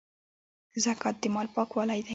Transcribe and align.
زکات 0.83 1.15
د 1.21 1.23
مال 1.33 1.47
پاکوالی 1.55 1.99
دی 2.05 2.09